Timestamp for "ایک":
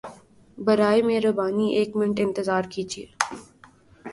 1.75-1.89